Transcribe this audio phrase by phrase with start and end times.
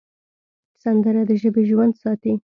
[0.83, 2.33] سندره د ژبې ژوند ساتي